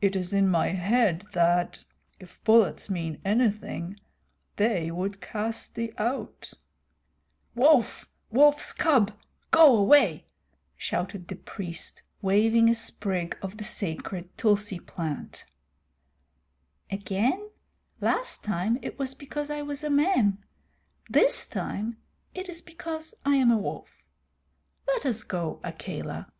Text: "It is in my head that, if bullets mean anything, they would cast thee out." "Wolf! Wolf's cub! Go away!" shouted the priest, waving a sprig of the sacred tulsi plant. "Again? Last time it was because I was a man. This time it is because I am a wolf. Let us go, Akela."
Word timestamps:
"It 0.00 0.14
is 0.14 0.32
in 0.32 0.46
my 0.48 0.68
head 0.68 1.24
that, 1.32 1.82
if 2.20 2.40
bullets 2.44 2.88
mean 2.88 3.20
anything, 3.24 3.98
they 4.54 4.92
would 4.92 5.20
cast 5.20 5.74
thee 5.74 5.90
out." 5.98 6.52
"Wolf! 7.56 8.08
Wolf's 8.30 8.72
cub! 8.72 9.12
Go 9.50 9.76
away!" 9.76 10.26
shouted 10.76 11.26
the 11.26 11.34
priest, 11.34 12.04
waving 12.22 12.68
a 12.70 12.76
sprig 12.76 13.36
of 13.42 13.56
the 13.56 13.64
sacred 13.64 14.38
tulsi 14.38 14.78
plant. 14.78 15.44
"Again? 16.88 17.50
Last 18.00 18.44
time 18.44 18.78
it 18.82 19.00
was 19.00 19.16
because 19.16 19.50
I 19.50 19.62
was 19.62 19.82
a 19.82 19.90
man. 19.90 20.38
This 21.10 21.44
time 21.44 21.96
it 22.34 22.48
is 22.48 22.62
because 22.62 23.16
I 23.24 23.34
am 23.34 23.50
a 23.50 23.58
wolf. 23.58 24.04
Let 24.86 25.04
us 25.04 25.24
go, 25.24 25.60
Akela." 25.64 26.30